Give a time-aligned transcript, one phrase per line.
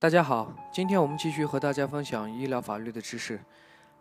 [0.00, 3.38] 大家好，今天我们继续和大家分享医疗法律的知识。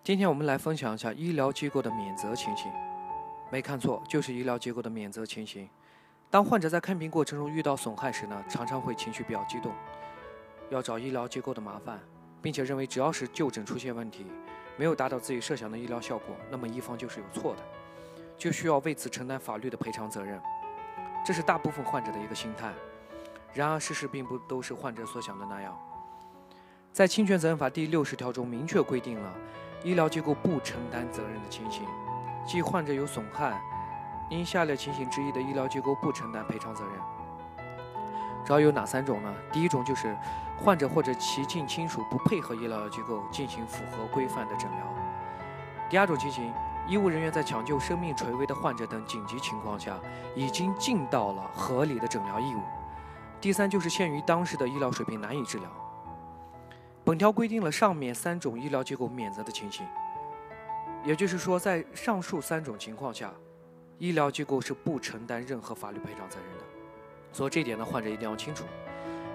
[0.02, 2.72] 今天我们来分享一下医疗机构的免责情形。
[3.52, 5.70] 没看错，就是医疗机构的免责情形。
[6.30, 9.74] 当患者在看病过程中遇到损害时呢，常常会情绪比较激动，
[10.70, 12.00] 要找医疗机构的麻烦，
[12.42, 14.26] 并且认为只要是就诊出现问题，
[14.78, 17.62] 没有达到自己设想的医疗效果，那么一方就是有错的，
[18.38, 20.40] 就需要为此承担法律的赔偿责任。
[21.26, 22.72] 这是大部分患者的一个心态。
[23.54, 25.78] 然而，事实并不都是患者所想的那样。
[26.92, 29.34] 在侵权责任法第六十条中明确规定了
[29.84, 31.84] 医疗机构不承担责任的情形，
[32.46, 33.62] 即患者有损害，
[34.30, 36.94] 因下列情形之一的医疗机构不承担赔偿责任。
[38.46, 39.34] 主要有哪三种呢？
[39.52, 40.18] 第一种就是
[40.58, 44.80] 患者或者其近亲属不配合医疗机构进行符合规范的诊疗。
[45.90, 46.52] 第二种情形，
[46.88, 49.98] 医务人员在抢救生命垂危的患者等紧急情况下，
[50.36, 52.62] 已经尽到了合理的诊疗义务。
[53.40, 55.70] 第三就是限于当时的医疗水平难以治疗。
[57.04, 59.86] 本条规定了上面三种医疗机构免责的情形，
[61.04, 63.32] 也就是说，在上述三种情况下，
[63.98, 66.64] 医疗机构是不承担任何法律赔偿责任的。
[67.32, 68.66] 所以这一点呢，患者一定要清楚。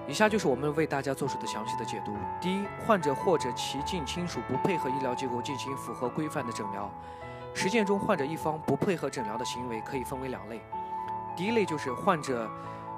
[0.06, 2.14] 以下就是我们为大家做出的详细的解读。
[2.40, 6.92] 第一，患者或者其近亲属不配合医疗机构进行符合规范的诊疗，
[7.54, 10.60] 实践中患者一方不配合诊疗的行为可以分为两类。
[11.34, 12.48] 第一类就是患者。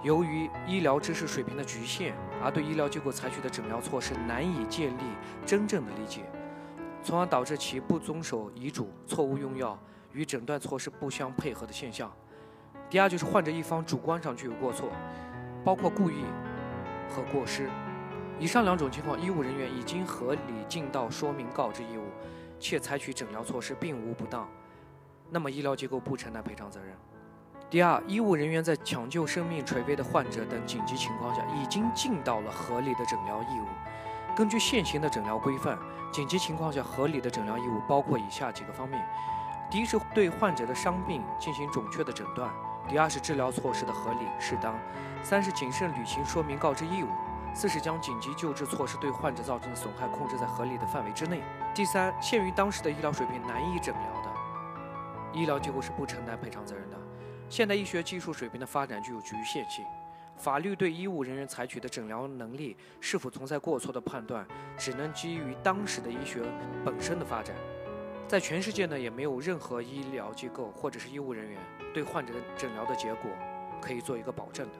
[0.07, 5.03] 由于医疗知识水平的局限，而对医疗机构采取的诊疗措施难以建立
[5.45, 6.21] 真正的理解，
[7.03, 9.77] 从而导致其不遵守医嘱、错误用药
[10.13, 12.09] 与诊断措施不相配合的现象。
[12.89, 14.91] 第二就是患者一方主观上具有过错，
[15.65, 16.23] 包括故意
[17.11, 17.69] 和过失。
[18.39, 22.05] 以上两种情况，医务人员已经合理尽到说明告知义务，
[22.61, 24.49] 且采取诊疗措施并无不当，
[25.31, 26.95] 那么医疗机构不承担赔偿责任。
[27.69, 33.67] 第二，医务人员在抢救生命垂危的患者等紧急情况下，已经尽到了合理的诊疗义务。
[34.37, 35.77] 根据现行的诊疗规范，
[36.13, 39.05] 紧急情况下合理的诊疗义务包括以下几个方面：
[39.69, 42.49] 第一是对患者的伤病进行准确的诊断；
[42.89, 44.75] 第二是治疗措施的合理适当；
[45.25, 47.09] 三是谨慎履行说明告知义务；
[47.53, 51.39] 四是将紧急救治措施对患者造成的损害控制在合理的范围之内；
[51.75, 54.31] 第三，限于当时的医疗水平难以诊疗的，
[55.33, 56.97] 医疗机构是不承担赔偿责任的。
[57.49, 59.85] 现代医学技术水平的发展具有局限性，
[60.37, 64.45] 法律对医务人员采取的诊疗能力是否存在过错的判断，
[64.77, 66.43] 只能基于当时的医学
[66.85, 67.55] 本身的发展。
[68.27, 71.61] 在全世界呢，也没有任何医疗机构或者是医务人员
[71.95, 73.31] 对患者的诊疗的结果
[73.81, 74.79] 可以做一个保证的。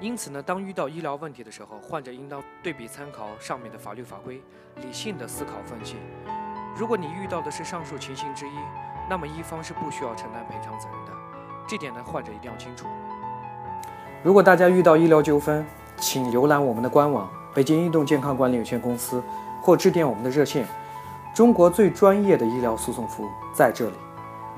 [0.00, 4.42] 因此呢，当遇到医疗问题的时候，患者应当对比参考上面的法律法规，
[4.82, 5.94] 理性的思考分析。
[6.76, 8.54] 如果你遇到的是上述情形之一，
[9.08, 11.29] 那么一方是不需要承担赔偿责任的。
[11.70, 12.84] 这点呢，患者一定要清楚。
[14.24, 15.64] 如果大家遇到医疗纠纷，
[15.96, 19.22] 请浏览我们的官网“北京移动健康管理有限公司”，
[19.62, 20.66] 或致电我们的热线。
[21.32, 23.94] 中国最专业的医疗诉讼服务在这里。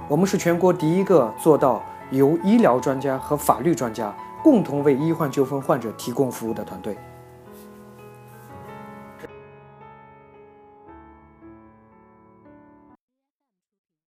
[0.08, 4.10] 我们是全国第一个做到由医疗专家和法律专家
[4.42, 6.96] 共同为医患纠纷患者提供服务的团队。